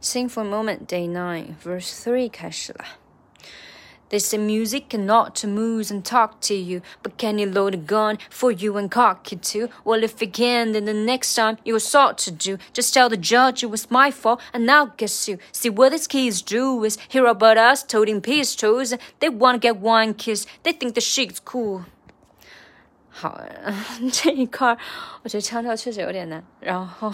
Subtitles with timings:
[0.00, 2.84] Sing for a moment, day nine, verse three 开始了。
[4.08, 8.18] They say music cannot to move and talk to you, but can you load a gun
[8.28, 9.68] for you and cock it too?
[9.84, 13.16] Well, if you can, then the next time you assault to do, just tell the
[13.16, 15.38] judge it was my fault, and I'll guess you.
[15.52, 19.76] See what these kids do is hear about us toting pistols, and they wanna get
[19.76, 20.44] one kiss.
[20.64, 21.84] They think the shit's cool.
[23.10, 23.38] 好，
[24.10, 24.78] 这一块儿
[25.22, 26.42] 我觉得腔调确实有点难。
[26.58, 27.12] 然后，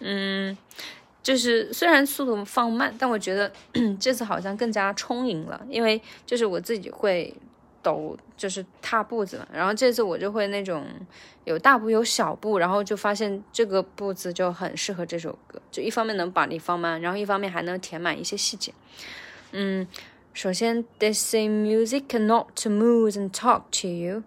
[0.00, 0.54] 嗯，
[1.23, 3.49] 就是虽然速度放慢，但我觉得
[3.97, 7.33] 这次好像更加充盈了，因为就是我自己会
[7.81, 9.47] 抖，就是踏步子嘛。
[9.53, 10.85] 然后这次我就会那种
[11.45, 18.73] 有大步有小步，然后就发现这个步子就很适合这首歌，就一方面能把你放慢，然后一方面还能填满一些细节。
[19.53, 19.87] 嗯，
[20.33, 24.23] 首先，They say music cannot to move and talk to you，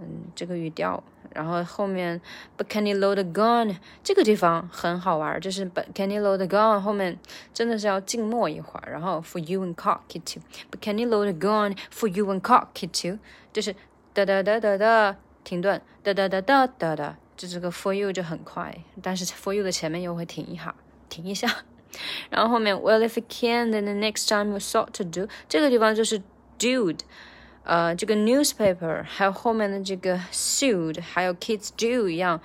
[0.00, 1.04] 嗯，这个语调。
[1.34, 2.20] 然后后面
[2.56, 3.76] ，But can you load a gun？
[4.02, 6.80] 这个地方很好玩，就是 But can you load a gun？
[6.80, 7.18] 后面
[7.52, 8.90] 真的是要静默一会儿。
[8.90, 12.92] 然后 For you and cock it too，But can you load a gun？For you and cock it
[12.92, 13.18] too，
[13.52, 13.74] 就是
[14.12, 20.74] 哒哒哒哒哒停顿，哒哒哒哒哒哒，就这个 For you 就很快，但是 For you 的前面又会停一下，
[21.08, 21.48] 停一下。
[22.30, 26.20] 然后后面 Well if you can，then the next time you sought to do，这个地方就是
[26.58, 27.00] dude。
[27.67, 32.41] 呃，这个 newspaper 还有后面的这个 sued，还有 kids do 一样，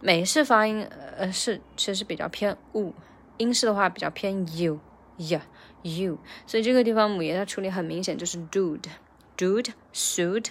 [0.00, 0.86] 美式发音
[1.16, 2.94] 呃是其实比较偏 u，
[3.36, 4.80] 英式的话比较偏 u
[5.18, 5.42] yeah
[5.82, 8.84] you，所以这个地方母爷它处理很明显就是 dude
[9.36, 10.46] dude sued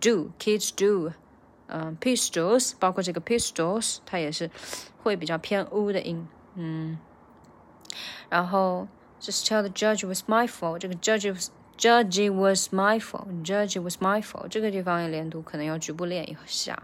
[0.00, 1.12] do kids do，
[1.66, 4.50] 嗯 pistols 包括这个 pistols 它也是
[5.02, 6.96] 会比较偏 u 的音，嗯，
[8.28, 8.86] 然后
[9.20, 13.26] just tell the judge was my fault，这个 judge was Judge it was my fault.
[13.42, 14.48] Judge it was my fault.
[14.48, 16.80] 这个地方也连读，可能要局部练一下。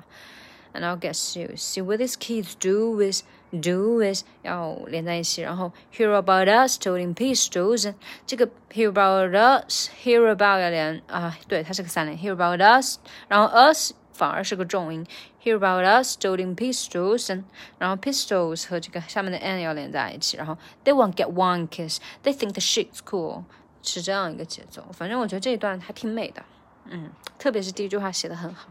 [0.75, 1.57] And I'll get you.
[1.57, 7.95] See what these kids do is do is 要连在一起，然后 hear about us toting pistols。
[8.27, 12.19] 这个 hear about us hear about 要连啊，对，它是个三连。
[12.19, 15.07] Hear about us，然后 us 反而是个重音。
[15.43, 17.43] Hear about us toting pistols，
[17.79, 21.99] 然后 pistols 和这个下面的 n 要连在一起，然后 they won't get one kiss.
[22.23, 23.45] They think the shit's cool.
[23.84, 26.44] 是这样一个节奏，反正我觉得这一段还挺美的，
[26.86, 28.70] 嗯，特别是第一句话写的很好。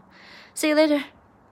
[0.55, 1.03] See you later.